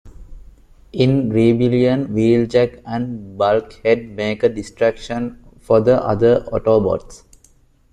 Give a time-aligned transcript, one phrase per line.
[0.93, 7.21] In "Rebellion", Wheeljack and Bulkhead make a distraction for the other Autobots.